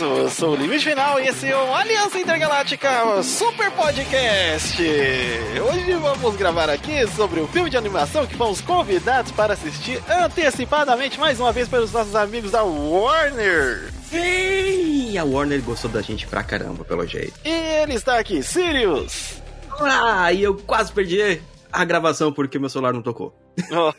[0.00, 4.82] eu sou o Limite Final e esse é o Aliança Intergaláctica Super Podcast.
[4.82, 11.20] Hoje vamos gravar aqui sobre o filme de animação que fomos convidados para assistir antecipadamente
[11.20, 13.92] mais uma vez pelos nossos amigos da Warner.
[14.10, 15.16] Sim!
[15.18, 17.34] A Warner gostou da gente pra caramba, pelo jeito.
[17.44, 19.40] E ele está aqui, Sirius.
[19.78, 21.40] Ah, e eu quase perdi
[21.72, 23.32] a gravação porque meu celular não tocou.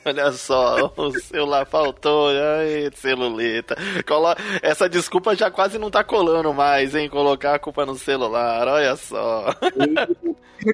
[0.06, 3.76] Olha só, o celular faltou, ai, celuleta.
[4.06, 4.36] Colo...
[4.62, 7.10] Essa desculpa já quase não tá colando mais, hein?
[7.10, 9.48] Colocar a culpa no celular, olha só.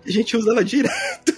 [0.06, 1.34] A gente usa ela direto.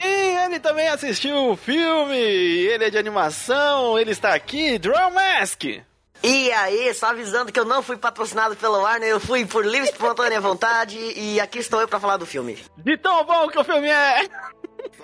[0.00, 5.64] E ele também assistiu o filme, ele é de animação, ele está aqui, Draw Mask.
[6.22, 9.88] E aí, só avisando que eu não fui patrocinado pela Warner, eu fui por livre
[9.88, 12.58] e espontânea vontade e aqui estou eu pra falar do filme.
[12.76, 14.28] De tão bom que o filme é!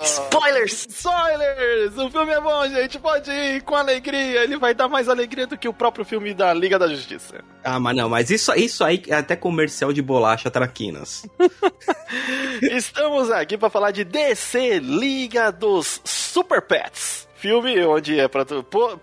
[0.00, 0.86] Spoilers!
[0.88, 1.96] Spoilers!
[1.96, 5.56] O filme é bom, gente, pode ir com alegria, ele vai dar mais alegria do
[5.56, 7.42] que o próprio filme da Liga da Justiça.
[7.62, 11.26] Ah, mas não, mas isso, isso aí é até comercial de bolacha traquinas.
[12.62, 18.26] Estamos aqui para falar de DC Liga dos Super Pets filme onde é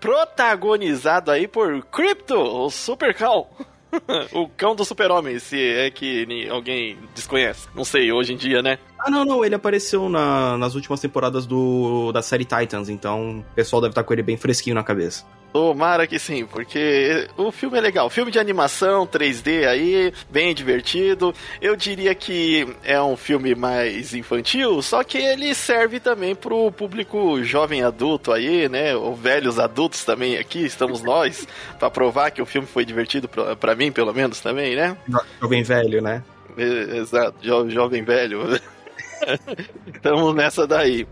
[0.00, 3.46] protagonizado aí por Crypto, o Super Cão.
[4.32, 7.68] o cão do super-homem, se é que alguém desconhece.
[7.74, 8.78] Não sei, hoje em dia, né?
[9.04, 13.44] Ah, não, não, ele apareceu na, nas últimas temporadas do, da série Titans, então o
[13.54, 15.24] pessoal deve estar com ele bem fresquinho na cabeça.
[15.52, 18.08] Tomara que sim, porque o filme é legal.
[18.08, 21.34] Filme de animação 3D aí, bem divertido.
[21.60, 27.42] Eu diria que é um filme mais infantil, só que ele serve também pro público
[27.42, 28.96] jovem adulto aí, né?
[28.96, 31.46] Ou velhos adultos também aqui, estamos nós,
[31.78, 34.96] para provar que o filme foi divertido para mim, pelo menos também, né?
[35.40, 36.22] Jovem velho, né?
[36.56, 38.58] Exato, jo jovem velho.
[39.94, 41.06] Estamos nessa daí.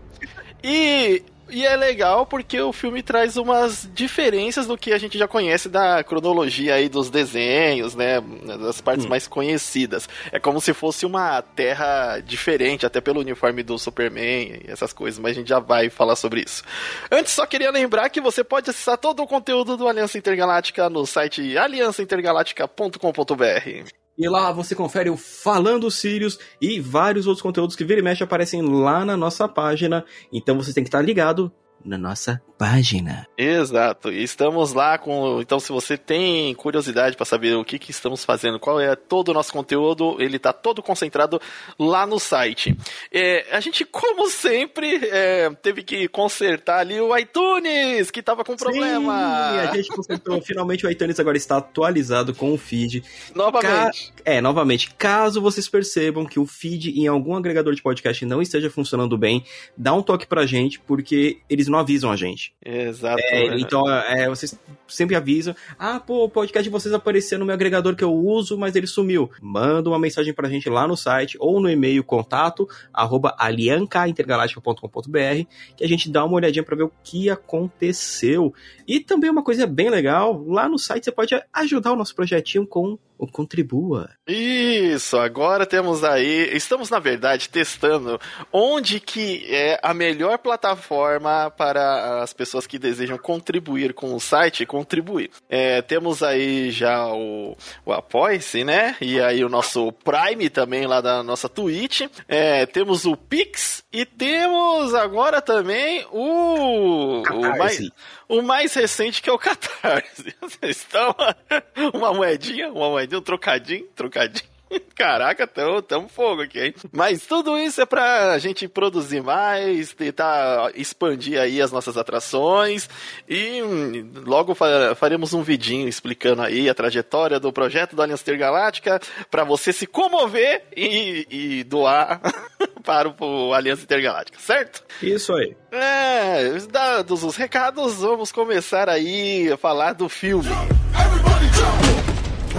[0.63, 5.27] E e é legal porque o filme traz umas diferenças do que a gente já
[5.27, 8.21] conhece da cronologia aí dos desenhos, né?
[8.21, 9.09] Das partes hum.
[9.09, 10.07] mais conhecidas.
[10.31, 15.19] É como se fosse uma terra diferente, até pelo uniforme do Superman e essas coisas,
[15.19, 16.63] mas a gente já vai falar sobre isso.
[17.11, 21.05] Antes, só queria lembrar que você pode acessar todo o conteúdo do Aliança Intergaláctica no
[21.05, 23.91] site aliançaintergaláctica.com.br.
[24.21, 28.23] E lá você confere o Falando Sirius e vários outros conteúdos que vira e mexe
[28.23, 30.05] aparecem lá na nossa página.
[30.31, 31.51] Então você tem que estar ligado
[31.83, 33.27] na nossa página.
[33.35, 34.11] Exato.
[34.11, 35.41] E estamos lá com.
[35.41, 39.29] Então, se você tem curiosidade para saber o que, que estamos fazendo, qual é todo
[39.29, 41.41] o nosso conteúdo, ele está todo concentrado
[41.79, 42.77] lá no site.
[43.11, 48.55] É, a gente, como sempre, é, teve que consertar ali o iTunes, que estava com
[48.55, 49.51] problema.
[49.51, 50.41] Sim, a gente consertou.
[50.45, 53.03] Finalmente o iTunes agora está atualizado com o feed.
[53.33, 54.13] Novamente.
[54.17, 54.21] Ca...
[54.23, 54.93] É, novamente.
[54.99, 59.43] Caso vocês percebam que o feed em algum agregador de podcast não esteja funcionando bem,
[59.75, 62.53] dá um toque pra gente, porque eles não avisam a gente.
[62.63, 63.21] Exato.
[63.23, 67.55] É, então, é, vocês sempre avisam: ah, pô, o podcast de vocês apareceu no meu
[67.55, 69.31] agregador que eu uso, mas ele sumiu.
[69.41, 75.83] Manda uma mensagem pra gente lá no site ou no e-mail contato arroba aliancaintergaláctica.com.br que
[75.83, 78.53] a gente dá uma olhadinha para ver o que aconteceu.
[78.87, 82.67] E também uma coisa bem legal, lá no site você pode ajudar o nosso projetinho
[82.67, 84.09] com Contribua.
[84.27, 88.19] Isso, agora temos aí, estamos na verdade testando
[88.51, 94.65] onde que é a melhor plataforma para as pessoas que desejam contribuir com o site,
[94.65, 95.31] contribuir.
[95.49, 97.55] É, temos aí já o,
[97.85, 98.95] o Apoia-se, né?
[99.01, 102.01] E aí o nosso Prime também lá da nossa Twitch.
[102.27, 107.20] É, temos o Pix e temos agora também o,
[107.55, 107.89] o mais,
[108.27, 110.35] o mais recente que é o Catarse.
[110.61, 111.15] Então,
[111.93, 114.50] uma moedinha, uma moedinha, um trocadinho, trocadinho.
[114.95, 116.73] Caraca, tamo, tamo fogo aqui, hein?
[116.91, 122.89] Mas tudo isso é pra gente produzir mais, tentar expandir aí as nossas atrações
[123.27, 124.55] e hum, logo
[124.95, 128.99] faremos um vidinho explicando aí a trajetória do projeto da Aliança Intergaláctica
[129.29, 132.21] para você se comover e, e doar
[132.83, 134.83] para o Aliança Intergaláctica, certo?
[135.01, 135.55] Isso aí.
[135.71, 140.49] É, dados os recados, vamos começar aí a falar do filme.
[140.93, 141.90] Everybody jump!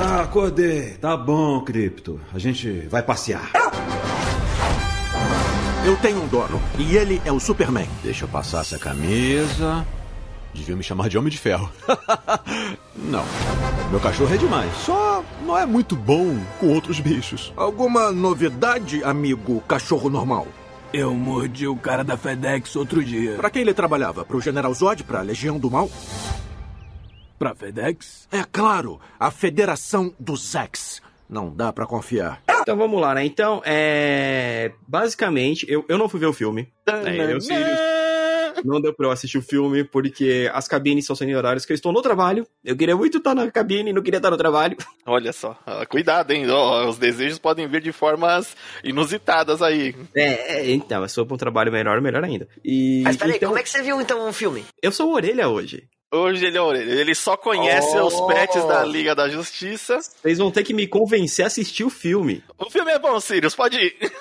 [0.04, 0.94] Ah, acordei.
[1.00, 2.20] Tá bom, Cripto.
[2.34, 3.52] A gente vai passear.
[5.84, 7.88] Eu tenho um dono e ele é o Superman.
[8.02, 9.86] Deixa eu passar essa camisa.
[10.52, 11.70] Devia me chamar de Homem de Ferro.
[12.96, 13.24] não.
[13.90, 14.72] Meu cachorro é demais.
[14.84, 17.52] Só não é muito bom com outros bichos.
[17.56, 20.46] Alguma novidade, amigo cachorro normal?
[20.92, 23.36] Eu mordi o cara da FedEx outro dia.
[23.36, 24.24] Para quem ele trabalhava?
[24.24, 25.04] Pro General Zod?
[25.04, 25.88] Pra Legião do Mal?
[27.42, 28.28] Pra FedEx?
[28.30, 31.02] É claro, a Federação dos Ex.
[31.28, 32.40] Não dá para confiar.
[32.60, 33.24] Então vamos lá, né?
[33.24, 34.70] Então, é.
[34.86, 36.68] Basicamente, eu, eu não fui ver o filme.
[36.86, 37.32] Né?
[37.32, 37.80] Eu, Sirius.
[38.64, 41.74] não deu pra eu assistir o filme, porque as cabines são sem horários que eu
[41.74, 42.46] estou no trabalho.
[42.64, 44.76] Eu queria muito estar na cabine, não queria estar no trabalho.
[45.04, 45.58] Olha só,
[45.88, 46.46] cuidado, hein?
[46.86, 49.96] Os desejos podem vir de formas inusitadas aí.
[50.14, 52.46] É, é, então, se for pra um trabalho melhor, melhor ainda.
[52.64, 54.64] E, Mas peraí, então, como é que você viu então o filme?
[54.80, 55.88] eu sou orelha hoje.
[56.12, 56.92] Hoje ele é orelha.
[56.92, 58.06] Ele só conhece Oh.
[58.06, 59.98] os pets da Liga da Justiça.
[59.98, 62.44] Vocês vão ter que me convencer a assistir o filme.
[62.58, 63.96] O filme é bom, Sirius, pode ir.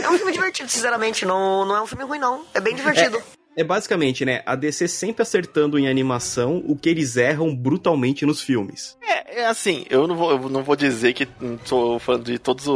[0.00, 1.26] É um filme divertido, sinceramente.
[1.26, 2.44] Não, não é um filme ruim, não.
[2.54, 3.20] É bem divertido.
[3.56, 8.40] É basicamente, né, a DC sempre acertando em animação o que eles erram brutalmente nos
[8.42, 8.96] filmes.
[9.02, 11.26] É, é assim, eu não vou, eu não vou dizer que
[11.64, 12.66] sou fã de todas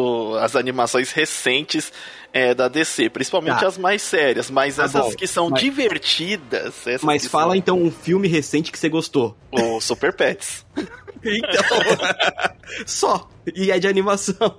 [0.42, 1.92] as animações recentes
[2.32, 3.66] é, da DC, principalmente Tá.
[3.66, 6.84] as mais sérias, mas Tá essas bom, que são mas- divertidas.
[7.02, 9.36] Mas fala são então um filme recente que você gostou.
[9.50, 10.64] O Super Pets.
[11.22, 11.62] Então,
[12.86, 13.28] só.
[13.54, 14.54] E é de animação.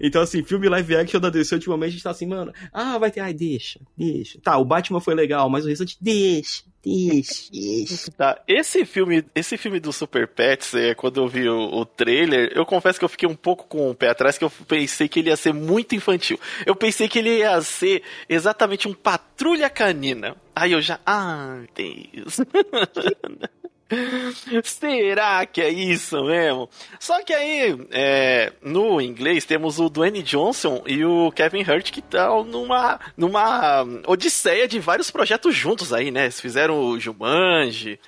[0.00, 3.10] Então, assim, filme live action da DC ultimamente a gente tá assim, mano, ah, vai
[3.10, 4.38] ter, ai, deixa, deixa.
[4.40, 8.12] Tá, o Batman foi legal, mas o restante, deixa, deixa, deixa.
[8.12, 12.52] Tá, esse filme, esse filme do Super Pets, é, quando eu vi o, o trailer,
[12.54, 15.20] eu confesso que eu fiquei um pouco com o pé atrás, que eu pensei que
[15.20, 16.38] ele ia ser muito infantil.
[16.66, 20.36] Eu pensei que ele ia ser exatamente um patrulha canina.
[20.54, 22.40] Aí eu já, ah, Deus.
[24.64, 26.68] Será que é isso mesmo?
[26.98, 32.00] Só que aí, é, no inglês, temos o Dwayne Johnson e o Kevin Hurt que
[32.00, 36.24] estão numa, numa odisseia de vários projetos juntos aí, né?
[36.24, 37.98] Eles fizeram o Jumanji,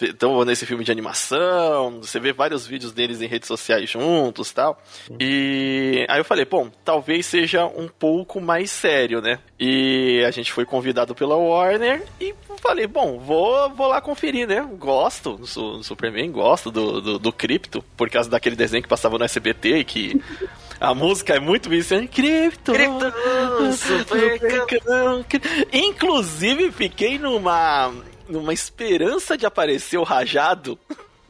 [0.00, 4.80] estão nesse filme de animação, você vê vários vídeos deles em redes sociais juntos tal.
[5.18, 9.38] E aí eu falei, bom, talvez seja um pouco mais sério, né?
[9.58, 12.34] E a gente foi convidado pela Warner e
[12.64, 14.66] falei, bom, vou, vou lá conferir, né?
[14.78, 19.18] Gosto do, do Superman, gosto do, do, do Crypto, por causa daquele desenho que passava
[19.18, 20.22] no SBT e que
[20.80, 22.08] a música é muito viciante.
[22.08, 22.72] Crypto!
[22.72, 23.12] Crypto,
[25.70, 27.92] Inclusive, fiquei numa,
[28.26, 30.78] numa esperança de aparecer o Rajado.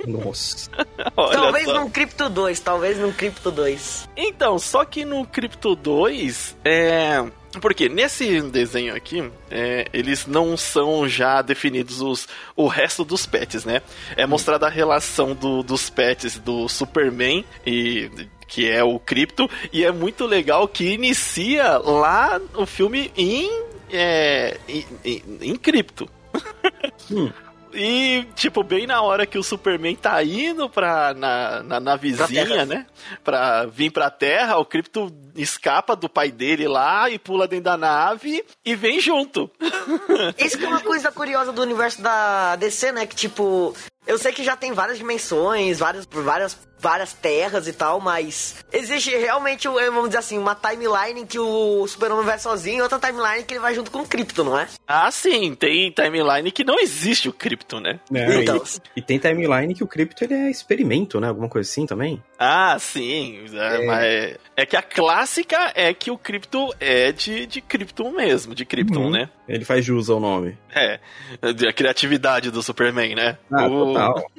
[0.06, 0.70] Nossa.
[1.16, 1.74] Talvez só.
[1.74, 4.08] num Crypto 2, talvez num Crypto 2.
[4.16, 7.24] Então, só que no Crypto 2, é.
[7.60, 13.64] Porque nesse desenho aqui, é, eles não são já definidos os, o resto dos pets,
[13.64, 13.82] né?
[14.16, 18.10] É mostrada a relação do- dos pets do Superman e
[18.46, 23.50] que é o Crypto, e é muito legal que inicia lá o filme em,
[23.90, 26.08] é, em, em, em Crypto.
[27.74, 32.86] E, tipo, bem na hora que o Superman tá indo pra, na, na navezinha, né?
[33.22, 37.76] Pra vir pra Terra, o Krypto escapa do pai dele lá e pula dentro da
[37.76, 39.50] nave e vem junto.
[40.38, 43.06] Isso que é uma coisa curiosa do universo da DC, né?
[43.06, 43.74] Que tipo,
[44.06, 49.10] eu sei que já tem várias dimensões, várias, várias, várias terras e tal, mas existe
[49.10, 53.42] realmente, vamos dizer assim, uma timeline em que o Super-Homem vai sozinho e outra timeline
[53.44, 54.68] que ele vai junto com o Krypto, não é?
[54.86, 58.00] Ah, sim, tem timeline que não existe o Krypto, né?
[58.10, 58.62] Né, Então.
[58.94, 61.28] e, e tem timeline que o Crypto ele é experimento, né?
[61.28, 62.22] Alguma coisa assim também.
[62.38, 63.44] Ah, sim.
[63.54, 68.54] É, mas é que a clássica é que o Krypto é de, de Krypton mesmo,
[68.54, 69.10] de Krypton, Uhum.
[69.10, 69.30] né?
[69.48, 70.58] Ele faz jus ao nome.
[70.74, 70.98] É,
[71.42, 73.38] a criatividade do Superman, né?
[73.50, 74.30] Ah, O- total.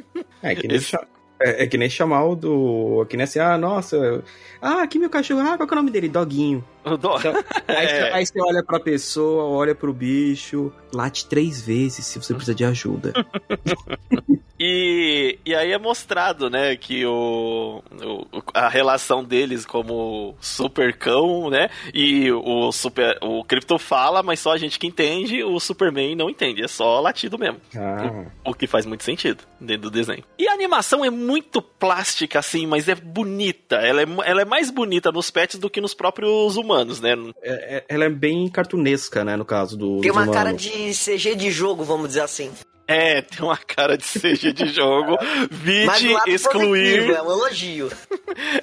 [0.44, 0.98] É que nem, Esse-
[1.40, 3.02] é, é que nem chamar o do.
[3.04, 4.24] É que nem assim, ah, nossa.
[4.62, 6.08] Ah, aqui meu cachorro, ah, qual que é o nome dele?
[6.10, 6.64] Doguinho.
[6.86, 7.34] o Dó- Então,
[7.68, 7.88] aí, É.
[7.88, 12.56] você- aí você olha pra pessoa, olha pro bicho, late três vezes se você precisa
[12.56, 13.14] de ajuda.
[14.68, 21.52] E, e aí é mostrado, né, que o, o- a relação deles como super cão,
[21.52, 26.16] né, e o super o Krypto fala, mas só a gente que entende, o Superman
[26.16, 27.62] não entende, é só latido mesmo.
[27.76, 30.24] Ah, O que faz muito sentido dentro do desenho.
[30.40, 33.76] E a animação é muito plástica, assim, mas é bonita.
[33.76, 37.12] Ela é, ela é mais bonita nos pets do que nos próprios humanos, né?
[37.44, 40.00] é- é- ela é bem cartunesca, né, no caso do.
[40.02, 40.62] Tem uma cara humanos.
[40.64, 42.52] de CG de jogo, vamos dizer assim.
[42.88, 45.18] É, tem uma cara de CG de jogo.
[45.50, 47.08] Vide excluir.
[47.08, 47.92] positivo, é um elogio.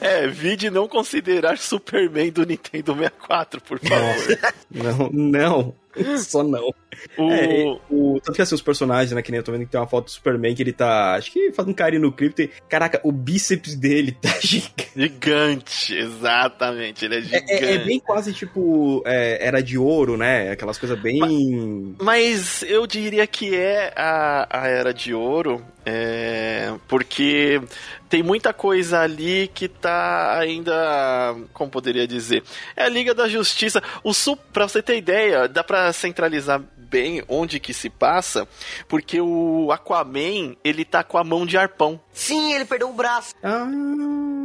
[0.00, 4.54] É, vide não considerar Superman do Nintendo 64, por favor.
[4.70, 5.74] Não, não.
[6.18, 6.72] Só não.
[7.16, 7.30] O...
[7.32, 9.80] É, o, tanto que assim, os personagens, né, que nem eu tô vendo que tem
[9.80, 12.50] uma foto do Superman que ele tá, acho que fazendo um carinho no cripto e,
[12.68, 14.90] caraca, o bíceps dele tá gigante.
[14.94, 17.52] Gigante, exatamente, ele é É, gigante.
[17.52, 21.94] é- é bem quase tipo, é, era de ouro, né, aquelas coisas bem...
[22.00, 27.60] Mas eu diria que é a, a Era de Ouro, é, porque
[28.08, 32.42] tem muita coisa ali que tá ainda, como poderia dizer,
[32.76, 33.82] é a Liga da Justiça.
[34.04, 38.46] O Su- pra você ter ideia, dá pra centralizar bem onde que se passa,
[38.86, 41.98] porque o Aquaman, ele tá com a mão de arpão.
[42.12, 43.34] Sim, ele perdeu o braço.
[43.42, 43.66] Ah,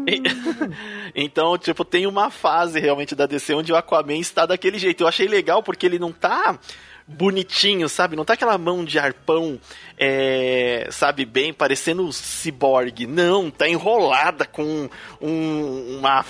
[1.15, 5.03] Então, tipo, tem uma fase realmente da DC onde o Aquaman está daquele jeito.
[5.03, 6.57] Eu achei legal porque ele não tá
[7.07, 8.15] bonitinho, sabe?
[8.15, 9.57] Não tá aquela mão de arpão,
[9.97, 13.07] é, sabe, bem, parecendo ciborgue.
[13.07, 14.89] Não, tá enrolada com
[15.21, 16.25] um- uma,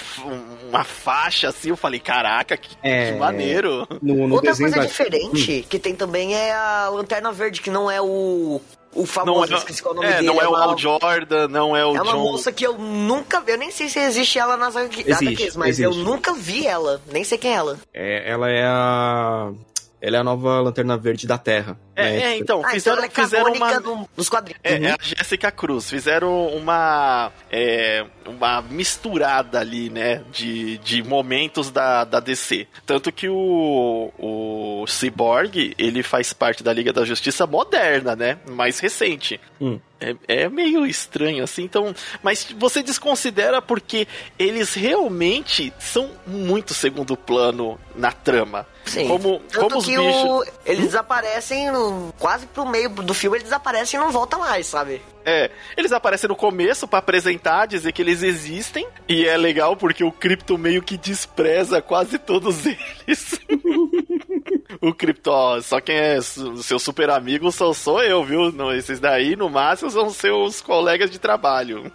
[0.69, 1.69] uma faixa assim.
[1.69, 3.11] Eu falei, caraca, que, É.
[3.11, 3.87] que maneiro.
[4.01, 7.89] No, no Outra coisa da- diferente que tem também é a Lanterna Verde, que não
[7.89, 8.61] é o,
[8.93, 10.27] o Não famoso, é, esqueci qual é o nome é, dele.
[10.27, 12.19] não é o uma- Al Jordan, não é o É uma John.
[12.23, 15.79] moça que eu nunca vi, eu nem sei se existe ela nas Existe, HQs, mas
[15.79, 16.05] eu existe.
[16.07, 17.77] nunca vi ela, nem sei quem é ela.
[17.93, 19.51] É, ela é a.
[19.99, 21.79] Ela é a nova Lanterna Verde da Terra.
[21.97, 22.21] É, né?
[22.33, 23.97] é, então, Ah, fizeram, então ela é fizeram canônica uma.
[24.01, 24.59] no- nos quadrinhos.
[24.63, 25.89] É, é a Jéssica Cruz.
[25.89, 30.21] Fizeram uma, é, uma misturada ali, né?
[30.31, 32.67] De, de momentos da, da DC.
[32.85, 38.37] Tanto que o, o Cyborg, ele faz parte da Liga da Justiça moderna, né?
[38.47, 39.39] Mais recente.
[39.59, 39.79] Hum.
[39.99, 41.95] É, é meio estranho, assim, então.
[42.21, 48.67] Mas você desconsidera porque eles realmente são muito segundo plano na trama.
[48.85, 49.07] Sim.
[49.07, 50.23] Como, Tanto como os que bichos.
[50.23, 51.86] o- eles desaparecem no-
[52.17, 55.01] quase pro meio do filme, eles desaparecem e não voltam mais, sabe?
[55.25, 58.87] É, eles aparecem no começo pra apresentar, dizer que eles existem.
[59.09, 63.39] E é legal porque o Crypto meio que despreza quase todos eles.
[64.81, 68.51] o Crypto, ó, só quem é seu super amigo só sou eu, viu?
[68.51, 71.91] Não, esses daí, no máximo, são seus colegas de trabalho.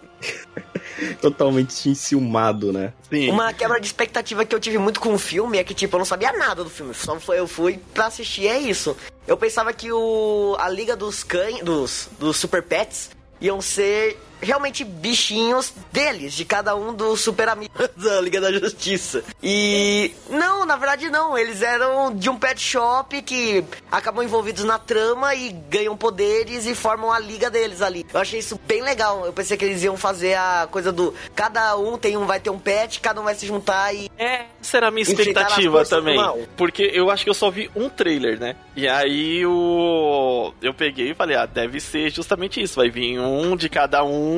[1.21, 2.93] Totalmente enciumado, né?
[3.09, 3.29] Sim.
[3.29, 5.99] Uma quebra de expectativa que eu tive muito com o filme é que, tipo, eu
[5.99, 6.93] não sabia nada do filme.
[6.93, 8.95] Só foi, eu fui pra assistir, é isso.
[9.27, 14.83] Eu pensava que o a Liga dos Cães, dos, dos Super Pets, iam ser realmente
[14.83, 19.23] bichinhos deles, de cada um dos super amigos da Liga da Justiça.
[19.41, 24.77] E não, na verdade não, eles eram de um pet shop que acabam envolvidos na
[24.77, 28.05] trama e ganham poderes e formam a liga deles ali.
[28.13, 29.25] Eu achei isso bem legal.
[29.25, 32.49] Eu pensei que eles iam fazer a coisa do cada um tem um vai ter
[32.49, 36.17] um pet, cada um vai se juntar e É, essa era a minha expectativa também.
[36.55, 38.55] Porque eu acho que eu só vi um trailer, né?
[38.75, 40.53] E aí o.
[40.61, 42.75] Eu peguei e falei, ah, deve ser justamente isso.
[42.75, 44.32] Vai vir um de cada um.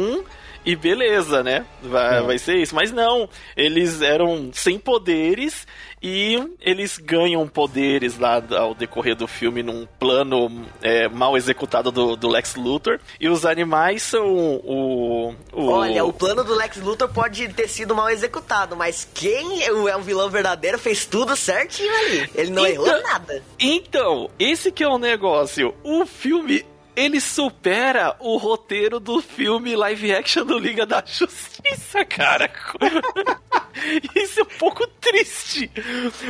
[0.66, 1.64] E beleza, né?
[1.84, 2.74] Vai, vai ser isso.
[2.74, 5.68] Mas não, eles eram sem poderes
[6.02, 12.16] e eles ganham poderes lá ao decorrer do filme num plano é, mal executado do,
[12.16, 13.00] do Lex Luthor.
[13.20, 15.36] E os animais são o.
[15.54, 19.72] o Olha, o plano do Lex Luthor pode ter sido mal executado, mas quem é
[19.72, 22.30] o é o vilão verdadeiro fez tudo certinho ali.
[22.34, 23.44] Ele não Então- errou nada.
[23.60, 25.76] Então, esse que é o negócio.
[25.84, 32.50] O filme, ele supera o roteiro do filme live action do Liga da Justiça, cara.
[34.16, 35.70] Isso é um pouco triste.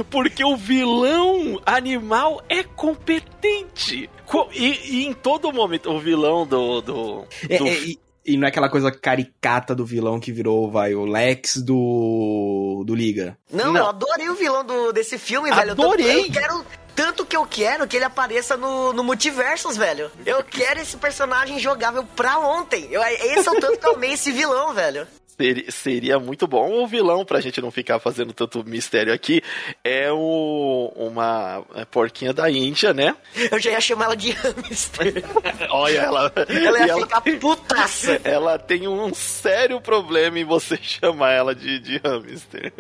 [0.10, 4.10] Porque o vilão animal é competente.
[4.26, 6.82] Co- E, e em todo momento, o vilão do.
[6.82, 10.70] do, É, do é, e, e não é aquela coisa caricata do vilão que virou,
[10.72, 12.84] vai, o Lex do.
[12.86, 13.38] do Liga.
[13.52, 13.82] Não, Não.
[13.82, 15.72] eu adorei o vilão do, desse filme, velho.
[15.72, 16.22] Eu tô- Adorei.
[16.28, 16.66] Eu quero.
[16.96, 20.10] Tanto que eu quero que ele apareça no, no Multiversos, velho.
[20.26, 22.88] Eu quero esse personagem jogável pra ontem.
[22.90, 25.08] Eu, esse é o tanto que eu amei esse vilão, velho.
[25.38, 26.82] Seria, seria muito bom.
[26.82, 29.42] O vilão, pra gente não ficar fazendo tanto mistério aqui,
[29.84, 33.16] é o, uma é, porquinha da Índia, né?
[33.52, 35.24] Eu já ia chamar ela de hamster.
[35.70, 36.32] Olha, ela.
[36.48, 38.20] Ela ia ficar putaça.
[38.24, 42.72] ela tem um sério problema em você chamar ela de, de hamster.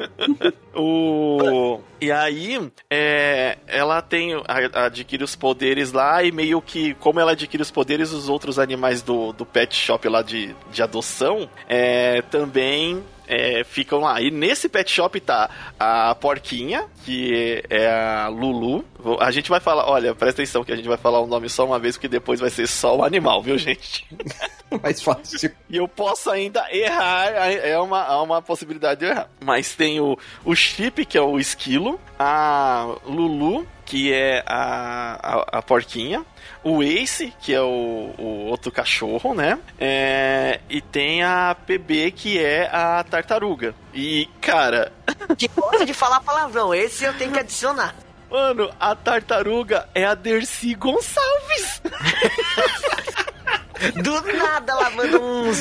[0.73, 4.31] o, e aí, é, ela tem.
[4.73, 6.93] adquire os poderes lá e meio que.
[6.95, 10.81] Como ela adquire os poderes, os outros animais do, do pet shop lá de, de
[10.81, 13.03] adoção é, também.
[13.27, 14.21] É, ficam lá.
[14.21, 18.85] E nesse pet shop tá a porquinha, que é a Lulu.
[19.19, 21.65] A gente vai falar, olha, presta atenção que a gente vai falar o nome só
[21.65, 24.07] uma vez, porque depois vai ser só o animal, viu, gente?
[24.81, 25.51] Mais fácil.
[25.69, 29.29] E eu posso ainda errar, é uma, há uma possibilidade de eu errar.
[29.43, 35.59] Mas tem o, o Chip, que é o esquilo, a Lulu, que é a, a,
[35.59, 36.25] a porquinha,
[36.63, 39.59] o Ace, que é o, o outro cachorro, né?
[39.79, 43.75] É, e tem a PB, que é a tartaruga.
[43.93, 44.91] E, cara,
[45.37, 46.73] Que gosta de falar palavrão.
[46.73, 47.95] Esse eu tenho que adicionar.
[48.29, 51.81] mano, a tartaruga é a Dercy Gonçalves.
[54.01, 55.59] Do nada ela manda uns.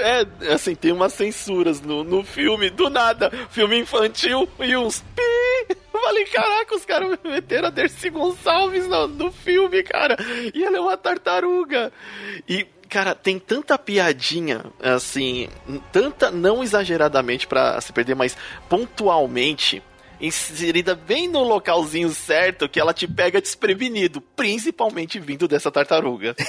[0.00, 5.76] É, assim, tem umas censuras no, no filme, do nada, filme infantil e uns pi.
[5.94, 10.16] Eu falei, caraca, os caras meteram a Dercy Gonçalves no, no filme, cara.
[10.52, 11.92] E ela é uma tartaruga.
[12.48, 15.48] E, cara, tem tanta piadinha, assim,
[15.92, 18.36] tanta, não exageradamente pra se perder, mas
[18.68, 19.82] pontualmente.
[20.24, 26.34] Inserida bem no localzinho certo que ela te pega desprevenido, principalmente vindo dessa tartaruga.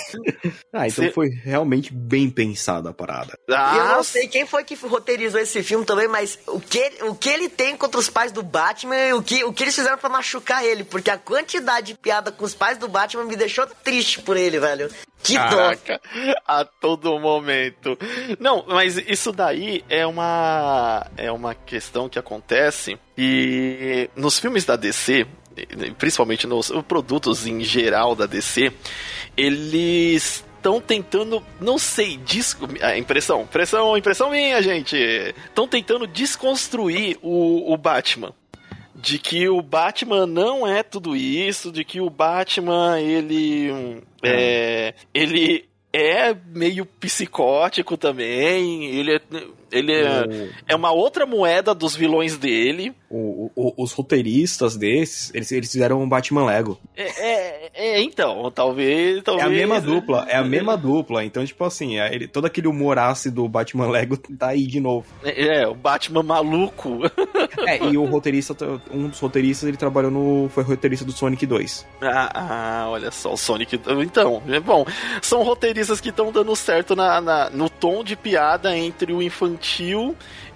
[0.78, 3.38] Ah, então Cê- foi realmente bem pensada a parada.
[3.48, 6.92] E eu Ah, não sei quem foi que roteirizou esse filme também, mas o que,
[7.04, 9.74] o que ele tem contra os pais do Batman e o que, o que eles
[9.76, 13.38] fizeram pra machucar ele, porque a quantidade de piada com os pais do Batman me
[13.38, 14.90] deixou triste por ele, velho.
[15.26, 15.34] Que.
[15.34, 16.00] Caraca,
[16.48, 17.98] a todo momento.
[18.40, 24.76] Não, mas isso daí é uma é uma questão que acontece e nos filmes da
[24.76, 25.26] DC,
[25.98, 28.72] principalmente nos produtos em geral da DC,
[29.36, 32.68] eles estão tentando, não sei, disco,
[32.98, 34.96] impressão, impressão, impressão minha, gente.
[34.96, 38.34] Estão tentando desconstruir o, o Batman
[39.06, 44.96] de que o Batman não é tudo isso, de que o Batman ele hum, é,
[45.14, 49.22] ele é meio psicótico também, ele é,
[49.78, 52.94] ele é, é uma outra moeda dos vilões dele.
[53.10, 56.78] O- o- os roteiristas desses, eles, eles fizeram um Batman Lego.
[56.96, 61.24] É, é- é, então, talvez, É talvez a mesma dupla, é a mesma dupla.
[61.24, 64.80] Então, tipo assim, é, ele, todo aquele humor ácido do Batman Lego tá aí de
[64.80, 65.06] novo.
[65.24, 67.00] É, o Batman maluco.
[67.68, 68.56] É, e o roteirista,
[68.92, 70.50] um dos roteiristas, ele trabalhou no.
[70.50, 71.86] Foi roteirista do Sonic 2.
[72.02, 73.80] Ah, ah, olha só, o Sonic.
[74.04, 74.86] Então, é bom.
[75.22, 79.56] São roteiristas que estão dando certo na, na- no tom de piada entre o infantil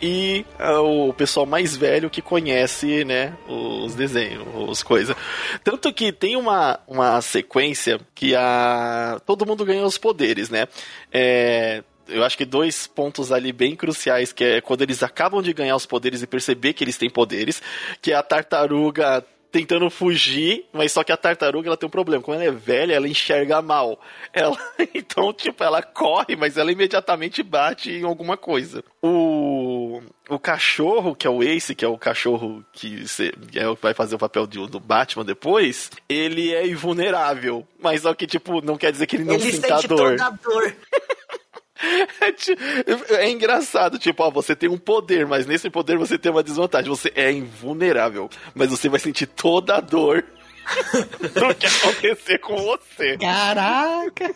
[0.02, 5.16] e ah, o pessoal mais velho que conhece, né, os desenhos, os coisas.
[5.64, 10.68] Tanto que tem uma, uma sequência que a todo mundo ganha os poderes, né?
[11.12, 15.54] É, eu acho que dois pontos ali bem cruciais, que é quando eles acabam de
[15.54, 17.62] ganhar os poderes e perceber que eles têm poderes,
[18.02, 22.24] que é a tartaruga tentando fugir, mas só que a tartaruga ela tem um problema.
[22.24, 24.00] Quando ela é velha, ela enxerga mal.
[24.34, 24.56] Ela,
[24.94, 28.84] então, tipo, ela corre, mas ela imediatamente bate em alguma coisa.
[29.02, 33.68] O, o cachorro, que é o Ace, que é o cachorro que, cê- que é
[33.68, 37.68] o que vai fazer o papel de, do Batman depois, ele é invulnerável.
[37.82, 39.98] Mas só que, tipo, não quer dizer que ele não Ele sinta sente dor.
[40.18, 40.76] toda a dor.
[43.10, 46.44] É, é engraçado, tipo, ó, você tem um poder, mas nesse poder você tem uma
[46.44, 46.90] desvantagem.
[46.90, 50.26] Você é invulnerável, mas você vai sentir toda a dor
[51.34, 53.18] do que acontecer com você.
[53.18, 54.36] Caraca!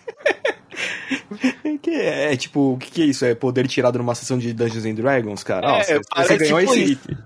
[1.81, 3.25] que é, é, tipo, o que, que é isso?
[3.25, 5.83] É poder tirado numa sessão de Dungeons and Dragons, cara?
[5.83, 6.91] É, Ó, você, ganhou tipo esse isso.
[6.93, 7.17] item.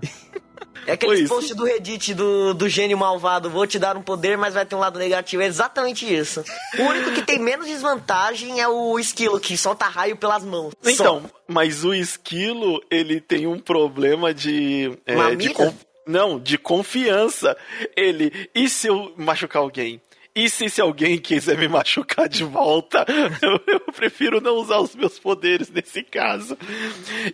[0.88, 3.50] É aquele post do Reddit do, do gênio malvado.
[3.50, 5.42] Vou te dar um poder, mas vai ter um lado negativo.
[5.42, 6.42] É exatamente isso.
[6.78, 10.72] O único que tem menos desvantagem é o esquilo, que solta raio pelas mãos.
[10.82, 10.90] Só.
[10.90, 14.98] Então, mas o esquilo, ele tem um problema de.
[15.06, 15.54] é, de mira?
[15.54, 15.74] con-
[16.06, 17.56] Não, de confiança.
[17.96, 18.48] Ele.
[18.54, 20.00] E se eu machucar alguém?
[20.38, 23.04] E se, se alguém quiser me machucar de volta?
[23.42, 26.56] Eu, eu prefiro não usar os meus poderes nesse caso.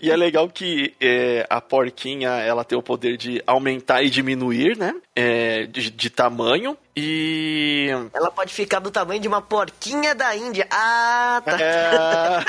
[0.01, 4.77] E é legal que é, a porquinha ela tem o poder de aumentar e diminuir,
[4.77, 4.95] né?
[5.14, 6.79] É, de, de tamanho.
[6.97, 7.88] E.
[8.14, 10.67] Ela pode ficar do tamanho de uma porquinha da Índia.
[10.71, 11.59] Ah, tá.
[11.61, 12.45] É,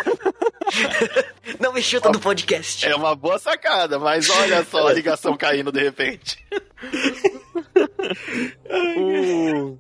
[1.60, 2.86] Não me chuta do podcast.
[2.86, 6.38] é uma boa sacada, mas olha só a ligação caindo de repente.
[8.98, 9.78] o,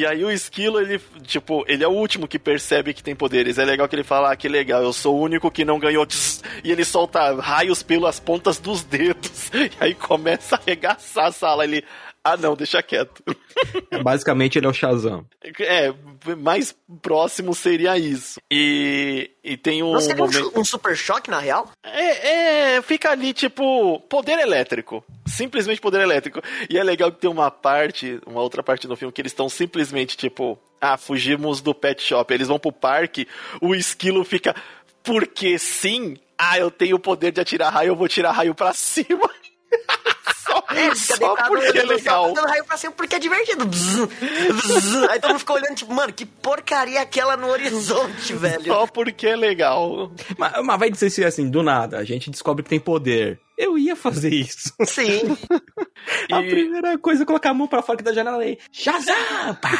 [0.00, 3.58] e aí o esquilo, ele, tipo, ele é o último que percebe que tem poderes.
[3.58, 6.06] É legal que ele fala, ah, que legal, eu sou o único que não ganhou.
[6.06, 9.50] tss, E ele solta raios pelas pontas dos dedos.
[9.60, 11.64] E aí começa a arregaçar a sala.
[11.64, 11.84] Ele,
[12.22, 13.22] ah não, deixa quieto.
[14.02, 15.26] Basicamente, ele é o Shazam.
[15.60, 15.92] É,
[16.36, 18.38] mais próximo seria isso.
[18.50, 20.52] E, e tem um um, momento...
[20.54, 21.70] um super choque, na real?
[21.82, 25.04] É, é, fica ali, tipo, poder elétrico.
[25.26, 26.42] Simplesmente poder elétrico.
[26.68, 29.48] E é legal que tem uma parte, uma outra parte no filme, que eles estão
[29.48, 32.32] simplesmente, tipo, ah, fugimos do pet shop.
[32.32, 33.26] Eles vão pro parque,
[33.60, 34.54] o esquilo fica,
[35.02, 38.72] porque sim, ah, eu tenho o poder de atirar raio, eu vou tirar raio pra
[38.74, 39.28] cima.
[40.74, 42.32] só É, fica só deitado porque é legal.
[42.32, 43.66] dando raio pra cima porque é divertido.
[43.66, 44.94] Bzz, bzz.
[45.10, 48.64] Aí todo mundo fica olhando, tipo, mano, que porcaria aquela no horizonte, velho.
[48.64, 50.12] Só porque é legal.
[50.38, 53.40] Mas, mas vai dizer se assim, do nada, a gente descobre que tem poder.
[53.58, 54.72] Eu ia fazer isso.
[54.86, 55.36] Sim.
[56.32, 58.56] A E- primeira coisa é colocar a mão pra fora da janela aí.
[58.72, 59.14] Shazam!
[59.60, 59.70] Pá!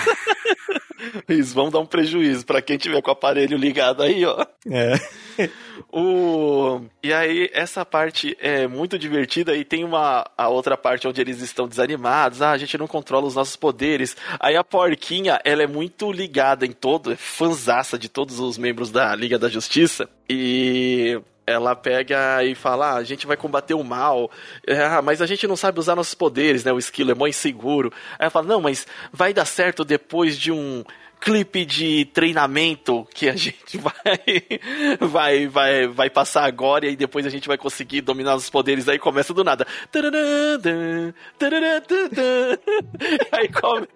[1.26, 4.44] Eles vão dar um prejuízo pra quem tiver com o aparelho ligado aí, ó.
[4.70, 5.00] É.
[5.92, 6.82] O...
[7.02, 11.40] E aí, essa parte é muito divertida e tem uma a outra parte onde eles
[11.40, 12.40] estão desanimados.
[12.40, 14.16] Ah, a gente não controla os nossos poderes.
[14.38, 18.90] Aí a porquinha, ela é muito ligada em todo, é fanzaça de todos os membros
[18.90, 20.08] da Liga da Justiça.
[20.28, 24.30] E ela pega e fala: ah, a gente vai combater o mal,
[24.68, 26.72] ah, mas a gente não sabe usar nossos poderes, né?
[26.72, 27.92] O esquilo é mó inseguro.
[28.12, 30.84] Aí ela fala: não, mas vai dar certo depois de um
[31.20, 33.94] clipe de treinamento que a gente vai,
[34.98, 38.88] vai, vai, vai passar agora e depois a gente vai conseguir dominar os poderes.
[38.88, 39.66] Aí começa do nada.
[43.32, 43.86] Aí come,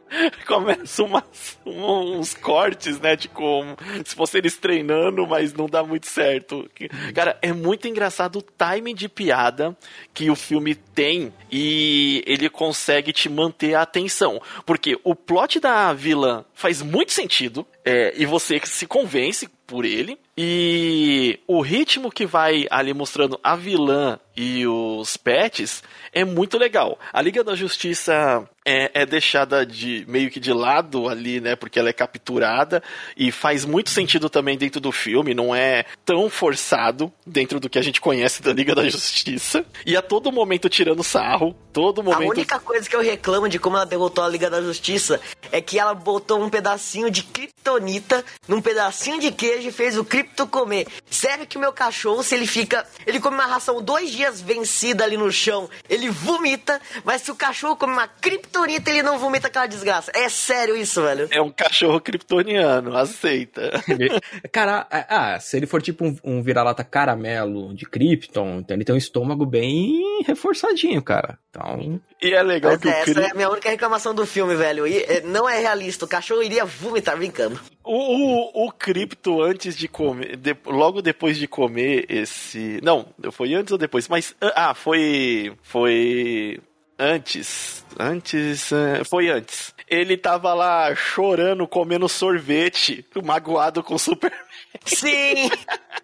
[0.46, 3.16] começa umas, uns cortes, né?
[3.32, 6.68] Como se fosse eles treinando, mas não dá muito certo.
[7.14, 9.76] Cara, é muito engraçado o timing de piada
[10.12, 14.40] que o filme tem e ele consegue te manter a atenção.
[14.66, 20.18] Porque o plot da vilã faz muito sentido é, e você se convence por ele.
[20.36, 26.98] E o ritmo que vai ali mostrando a vilã e os pets é muito legal.
[27.12, 31.54] A Liga da Justiça é, é, deixada de meio que de lado ali, né?
[31.54, 32.82] Porque ela é capturada
[33.16, 37.78] e faz muito sentido também dentro do filme, não é tão forçado dentro do que
[37.78, 39.64] a gente conhece da Liga da Justiça.
[39.84, 42.22] E a todo momento tirando sarro, todo momento.
[42.22, 45.20] A única coisa que eu reclamo de como ela derrotou a Liga da Justiça
[45.52, 50.04] é que ela botou um pedacinho de kryptonita num pedacinho de queijo e fez o
[50.04, 50.86] Krypto comer.
[51.10, 52.86] Sério que o meu cachorro, se ele fica.
[53.06, 57.34] Ele come uma ração dois dias vencida ali no chão, ele vomita, mas se o
[57.34, 58.08] cachorro come uma
[58.54, 60.12] kryptonita, ele não vomita aquela desgraça.
[60.14, 61.28] É sério isso, velho.
[61.30, 63.70] É um cachorro kryptoniano, aceita.
[64.52, 68.94] Cara, ah, se ele for tipo um, um vira-lata caramelo de Krypton, então ele tem
[68.94, 71.38] um estômago bem reforçadinho, cara.
[71.50, 72.00] Então.
[72.20, 74.54] E é legal Mas que essa o Cri- é a minha única reclamação do filme,
[74.54, 74.86] velho.
[74.86, 76.04] E, é, não é realista.
[76.04, 77.60] O cachorro iria vomitar brincando.
[77.84, 82.80] O, o, o antes de comer, de- logo depois de comer esse.
[82.82, 84.08] Não, foi antes ou depois?
[84.08, 84.34] Mas.
[84.40, 85.52] Ah, foi.
[85.62, 86.60] Foi.
[86.98, 87.84] Antes.
[87.98, 88.72] Antes.
[88.72, 89.74] eh, Foi antes.
[89.88, 94.38] Ele tava lá chorando, comendo sorvete, magoado com o Superman.
[94.84, 95.50] Sim!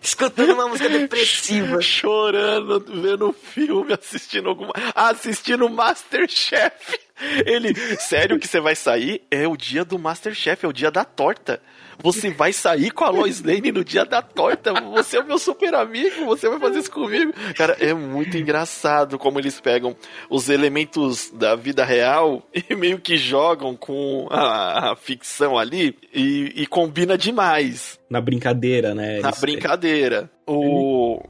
[0.00, 1.81] Escutando uma música depressiva.
[1.83, 4.72] Chorando, vendo filme, assistindo alguma.
[4.94, 6.98] Assistindo Masterchef.
[7.47, 9.23] Ele, sério que você vai sair?
[9.31, 11.61] É o dia do Masterchef, é o dia da torta.
[12.03, 14.73] Você vai sair com a Lois Lane no dia da torta.
[14.93, 17.31] Você é o meu super amigo, você vai fazer isso comigo.
[17.55, 19.95] Cara, é muito engraçado como eles pegam
[20.31, 26.53] os elementos da vida real e meio que jogam com a, a ficção ali e,
[26.57, 29.21] e combina demais Na brincadeira, né?
[29.21, 30.31] na Eles- brincadeira.
[30.47, 30.53] O,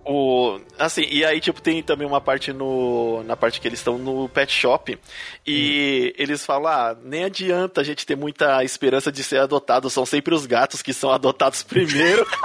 [0.05, 0.61] o.
[0.79, 3.23] Assim, e aí, tipo, tem também uma parte no.
[3.25, 4.99] Na parte que eles estão no pet shop.
[5.47, 9.89] E eles falam: ah, nem adianta a gente ter muita esperança de ser adotado.
[9.91, 12.27] São sempre os gatos que são adotados primeiro.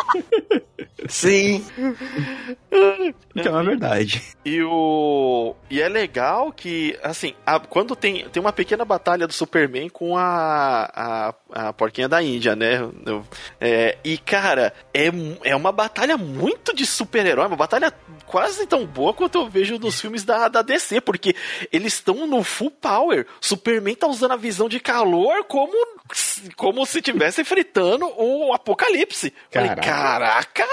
[1.08, 1.64] Sim.
[3.38, 4.22] Então é verdade.
[4.46, 5.56] E o.
[5.70, 10.18] E é legal que, assim, a- quando tem, tem uma pequena batalha do Superman com
[10.18, 12.80] a, a, a porquinha da Índia, né?
[13.60, 15.06] É, e, cara, é,
[15.44, 16.86] é uma batalha muito de
[17.26, 17.92] super-herói, uma batalha
[18.26, 21.36] quase tão boa quanto eu vejo nos filmes da, da DC, porque
[21.72, 23.26] eles estão no full power.
[23.42, 25.74] Superman tá usando a visão de calor como,
[26.56, 29.34] como se estivesse fritando o apocalipse.
[29.50, 30.68] Falei, Caraca.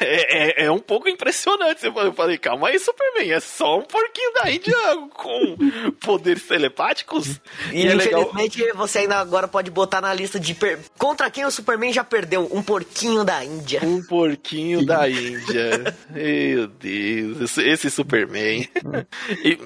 [0.00, 1.84] É, é, é um pouco impressionante.
[1.84, 4.74] Eu falei, calma aí, Superman, é só um porquinho da Índia
[5.14, 5.56] com
[6.00, 7.40] poderes telepáticos.
[7.72, 8.22] E, é legal.
[8.22, 12.04] infelizmente você ainda agora pode botar na lista de per- contra quem o Superman já
[12.04, 13.80] perdeu um porquinho da Índia.
[13.82, 15.94] Um porquinho da Índia.
[16.10, 18.68] Meu Deus, esse, esse Superman.
[19.44, 19.58] E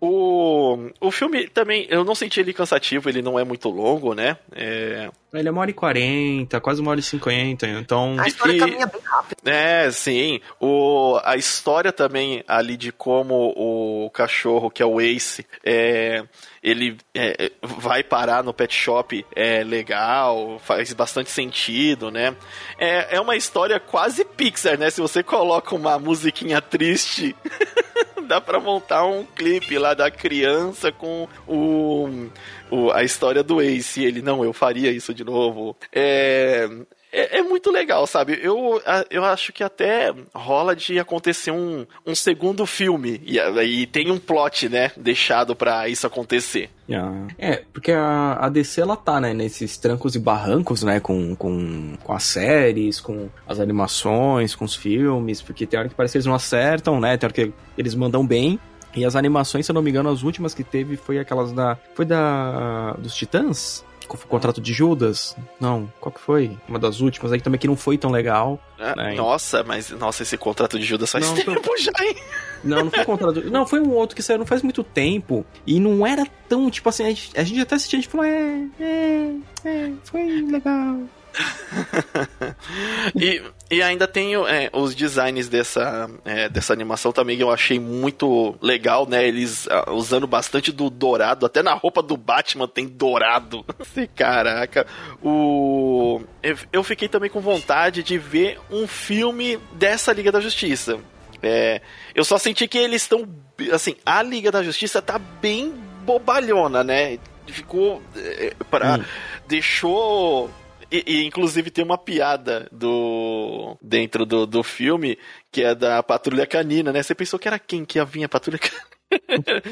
[0.00, 4.36] o, o filme também, eu não senti ele cansativo, ele não é muito longo, né?
[4.52, 8.16] É, Ele é uma hora e quarenta, quase uma hora e cinquenta, então...
[8.18, 9.38] A história E- caminha bem rápido.
[9.44, 10.40] É, sim.
[10.60, 16.24] O, a história também ali de como o cachorro, que é o Ace, é,
[16.62, 22.34] ele é, vai parar no pet shop é legal, faz bastante sentido, né?
[22.78, 24.90] É, é uma história quase Pixar, né?
[24.90, 27.36] Se você coloca uma musiquinha triste.
[28.26, 32.28] Dá pra montar um clipe lá da criança com o,
[32.70, 34.02] o- a história do Ace.
[34.04, 35.76] Ele, não, eu faria isso de novo.
[35.92, 36.68] É,
[37.12, 38.38] é, é muito legal, sabe?
[38.42, 38.80] Eu,
[39.10, 43.20] eu acho que até rola de acontecer um, um segundo filme.
[43.24, 44.92] E aí tem um plot, né?
[44.96, 46.70] Deixado pra isso acontecer.
[46.92, 47.26] Ah.
[47.38, 51.96] É, porque a, a DC ela tá, né, nesses trancos e barrancos, né, com, com,
[52.02, 56.18] com as séries, com as animações, com os filmes, porque tem hora que parece que
[56.18, 58.58] eles não acertam, né, tem hora que eles mandam bem.
[58.94, 61.76] E as animações, se eu não me engano, as últimas que teve foi aquelas da.
[61.94, 62.92] Foi da.
[62.98, 63.84] dos Titãs?
[64.08, 65.36] O contrato de Judas?
[65.60, 66.58] Não, qual que foi?
[66.68, 68.60] Uma das últimas aí também que não foi tão legal.
[68.76, 69.14] Ah, É.
[69.14, 72.16] Nossa, mas nossa, esse contrato de Judas faz Não, tempo já, hein?
[72.64, 73.50] Não, não foi o contrato.
[73.50, 75.46] Não, foi um outro que saiu não faz muito tempo.
[75.64, 78.26] E não era tão, tipo assim, a gente, a gente até assistia, a gente falou,
[78.26, 80.98] é, é, é, foi legal.
[83.14, 87.78] e, e ainda tem é, os designs dessa, é, dessa animação também que eu achei
[87.78, 89.26] muito legal, né?
[89.26, 93.64] Eles ah, usando bastante do dourado, até na roupa do Batman tem dourado.
[94.14, 94.86] Caraca.
[95.22, 100.98] O, eu, eu fiquei também com vontade de ver um filme dessa Liga da Justiça.
[101.42, 101.80] É,
[102.14, 103.26] eu só senti que eles estão.
[103.72, 105.72] Assim, a Liga da Justiça tá bem
[106.04, 107.18] bobalhona, né?
[107.46, 108.02] Ficou.
[108.16, 109.04] É, pra, hum.
[109.48, 110.50] Deixou
[110.90, 115.18] e, e, inclusive tem uma piada do dentro do, do filme
[115.50, 117.02] que é da Patrulha Canina, né?
[117.02, 119.62] Você pensou que era quem que ia vir a Patrulha Canina?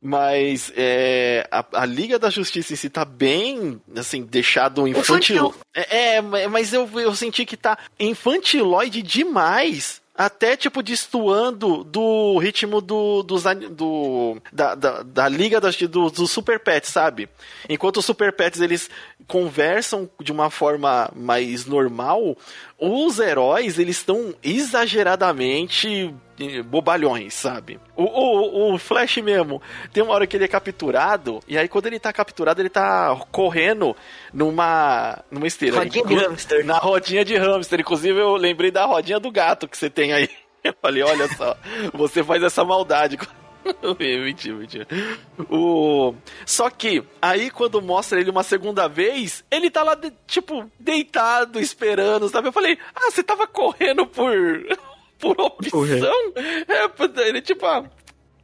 [0.00, 5.52] Mas é, a, a, Liga da Justiça em si tá bem, assim, deixado infantil.
[5.74, 12.80] É, é, mas eu, eu senti que tá infantiloide demais até tipo destoando do ritmo
[12.80, 17.28] do, dos, do da, da, da liga das, do, do Super Pets, sabe?
[17.68, 18.88] Enquanto os Super Pets eles
[19.26, 22.36] conversam de uma forma mais normal,
[22.78, 26.14] os heróis eles estão exageradamente
[26.64, 27.78] bobalhões, sabe?
[27.94, 29.60] O, o, o, Flash mesmo,
[29.92, 33.16] tem uma hora que ele é capturado, e aí quando ele tá capturado, ele tá
[33.30, 33.96] correndo
[34.32, 35.78] numa, numa esteira.
[35.78, 36.64] Rodinha de hamster.
[36.64, 37.80] Na rodinha de hamster.
[37.80, 40.28] Inclusive, eu lembrei da rodinha do gato que você tem aí.
[40.64, 41.56] Eu falei, olha só,
[41.94, 43.16] você faz essa maldade.
[43.98, 44.86] mentira, mentira.
[45.48, 46.14] O...
[46.44, 51.60] Só que, aí quando mostra ele uma segunda vez, ele tá lá, de, tipo, deitado,
[51.60, 52.48] esperando, sabe?
[52.48, 54.34] Eu falei, ah, você tava correndo por.
[55.18, 56.12] Por opção?
[56.36, 57.84] É, ele, tipo, ah,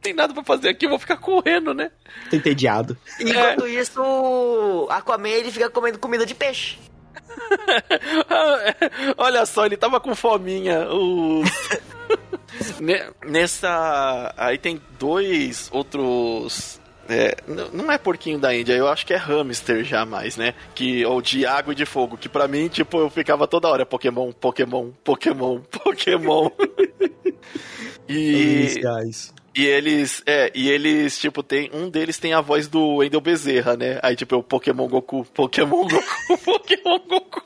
[0.01, 1.91] tem nada para fazer aqui, vou ficar correndo, né?
[2.29, 2.97] Tá entediado.
[3.19, 3.69] Enquanto é.
[3.69, 6.77] isso, Aquaman ele fica comendo comida de peixe.
[9.17, 10.87] Olha só, ele tava com fominha.
[10.89, 11.49] Os...
[13.25, 14.33] Nessa.
[14.37, 16.79] Aí tem dois outros.
[17.09, 17.35] É,
[17.73, 20.53] não é porquinho da Índia, eu acho que é hamster já mais, né?
[20.73, 23.85] Que, ou de água e de fogo, que pra mim, tipo, eu ficava toda hora
[23.85, 26.49] Pokémon, Pokémon, Pokémon, Pokémon.
[28.07, 28.81] e.
[29.55, 31.69] E eles, é, e eles, tipo, tem.
[31.71, 33.99] Um deles tem a voz do Wendel Bezerra, né?
[34.01, 37.43] Aí, tipo, é o Pokémon Goku, Pokémon Goku, Pokémon Goku.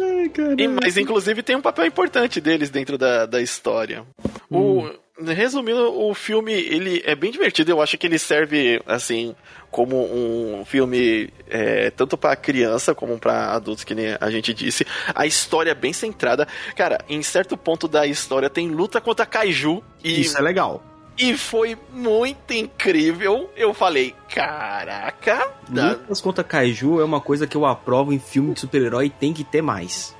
[0.00, 4.04] Ai, e, mas, inclusive, tem um papel importante deles dentro da, da história.
[4.48, 4.86] Hum.
[4.86, 7.70] O, resumindo, o filme ele é bem divertido.
[7.70, 9.34] Eu acho que ele serve, assim,
[9.70, 14.86] como um filme é, tanto para criança como para adultos, que nem a gente disse.
[15.14, 16.46] A história é bem centrada.
[16.74, 19.82] Cara, em certo ponto da história tem luta contra Kaiju.
[20.02, 20.20] E...
[20.20, 20.82] Isso é legal.
[21.18, 23.50] E foi muito incrível.
[23.56, 25.50] Eu falei, caraca.
[25.66, 29.32] Lutas contra Kaiju é uma coisa que eu aprovo em filme de super-herói e tem
[29.32, 30.14] que ter mais.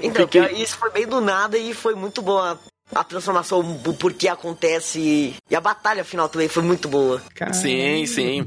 [0.00, 0.62] Então, Fiquei...
[0.62, 2.58] isso foi bem do nada e foi muito boa
[2.94, 7.22] a transformação, o porquê acontece e a batalha final também foi muito boa.
[7.34, 8.46] Caramba, sim, sim.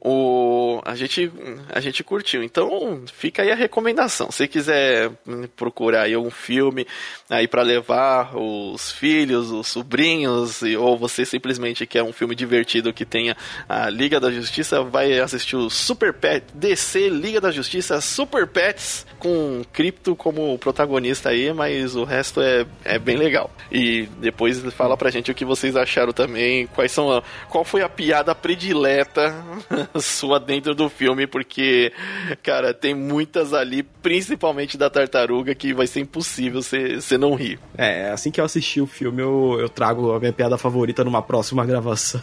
[0.00, 1.30] O a gente
[1.70, 2.42] a gente curtiu.
[2.42, 4.30] Então, fica aí a recomendação.
[4.30, 5.10] Se quiser
[5.56, 6.86] procurar aí um filme
[7.28, 13.04] aí para levar os filhos, os sobrinhos ou você simplesmente quer um filme divertido que
[13.04, 13.36] tenha
[13.68, 19.06] a Liga da Justiça, vai assistir o Super Pet DC Liga da Justiça Super Pets
[19.18, 23.50] com Crypto como protagonista aí, mas o resto é, é bem legal.
[23.70, 27.88] E depois fala pra gente o que vocês acharam também, quais são qual foi a
[27.88, 29.34] piada predileta
[30.00, 31.92] sua dentro do filme, porque,
[32.42, 37.58] cara, tem muitas ali, principalmente da tartaruga, que vai ser impossível você não rir.
[37.76, 41.22] É, assim que eu assistir o filme, eu, eu trago a minha piada favorita numa
[41.22, 42.20] próxima gravação.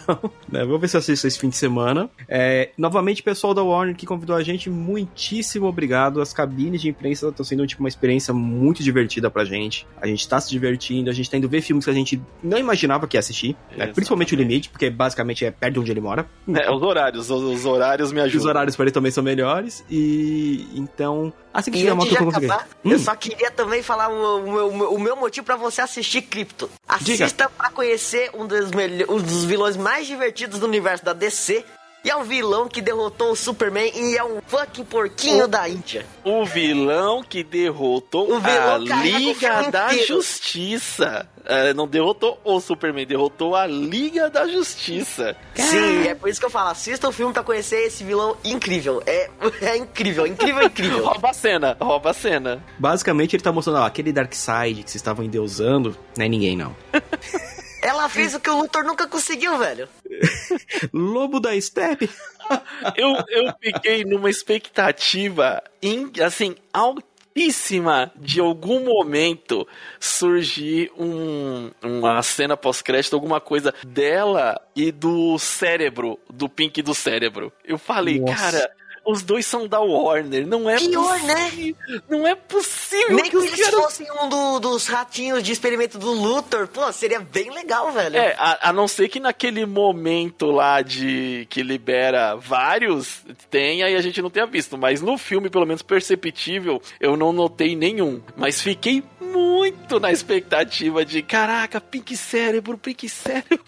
[0.49, 0.65] né?
[0.65, 2.09] Vou ver se eu assisto esse fim de semana.
[2.27, 6.21] É, novamente, pessoal da Warner que convidou a gente, muitíssimo obrigado.
[6.21, 9.87] As cabines de imprensa estão sendo tipo, uma experiência muito divertida pra gente.
[10.01, 12.57] A gente tá se divertindo, a gente tá indo ver filmes que a gente não
[12.57, 13.87] imaginava que ia assistir, né?
[13.87, 16.27] principalmente o Limite, porque basicamente é perto de onde ele mora.
[16.47, 18.39] É, os horários, os, os horários me ajudam.
[18.39, 22.29] Os horários para ele também são melhores, e então, assim que tiver uma que eu
[22.29, 22.91] acabar, hum.
[22.91, 26.69] Eu só queria também falar o, o, o meu motivo para você assistir Crypto.
[26.87, 28.69] Assista para conhecer um dos,
[29.09, 31.65] um dos vilões mais divertidos do universo da DC,
[32.03, 35.69] e é um vilão que derrotou o Superman e é um fucking porquinho o, da
[35.69, 36.05] Índia.
[36.23, 40.07] O vilão que derrotou o vilão a Liga da inteiro.
[40.07, 41.27] Justiça.
[41.45, 45.35] É, não derrotou o Superman, derrotou a Liga da Justiça.
[45.55, 49.01] Sim, é por isso que eu falo, assista o filme pra conhecer esse vilão incrível.
[49.05, 49.29] É,
[49.61, 51.05] é incrível, incrível, incrível.
[51.05, 52.63] rouba a cena, rouba a cena.
[52.77, 56.75] Basicamente ele tá mostrando, ó, aquele Darkseid que vocês estavam endeusando, não é ninguém não.
[57.83, 59.89] Ela fez o que o Luthor nunca conseguiu, velho.
[60.93, 62.09] Lobo da Steppe.
[62.95, 69.67] eu, eu fiquei numa expectativa, in, assim, altíssima de algum momento
[69.99, 77.51] surgir um, uma cena pós-crédito, alguma coisa dela e do cérebro, do Pink do cérebro.
[77.65, 78.35] Eu falei, Nossa.
[78.35, 78.71] cara
[79.05, 80.47] os dois são da Warner.
[80.47, 81.75] Não é Pior, possível.
[82.09, 86.11] Não é possível Nem que eles caras- fossem um do- dos ratinhos de experimento do
[86.11, 88.15] Luthor, pô, seria bem legal, velho.
[88.15, 93.95] É, a, a não ser que naquele momento lá de que libera vários, tenha e
[93.95, 94.77] a gente não tenha visto.
[94.77, 98.21] Mas no filme, pelo menos perceptível, eu não notei nenhum.
[98.37, 103.59] Mas fiquei muito na expectativa de caraca, Pink Cérebro, Pink Cérebro.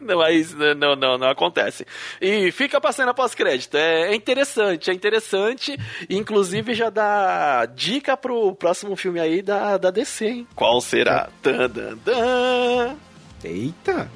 [0.00, 1.86] Não, Mas não, não, não acontece.
[2.20, 3.76] E fica pra cena pós-crédito.
[3.76, 5.76] É, é interessante, é interessante.
[6.08, 10.46] Inclusive já dá dica pro próximo filme aí da, da DC, hein?
[10.54, 11.28] Qual será?
[11.42, 12.96] Dan, dan, dan.
[13.42, 14.10] Eita!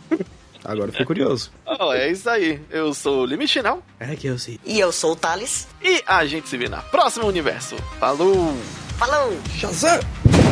[0.64, 1.50] Agora eu fiquei curioso.
[1.78, 2.60] Oh, é isso aí.
[2.70, 4.58] Eu sou o Limite Final É que eu sei.
[4.64, 5.66] E eu sou o Thales.
[5.82, 7.74] e a gente se vê na próxima universo.
[7.98, 8.54] Falou!
[8.98, 9.36] Falou!
[9.52, 10.45] Shazam!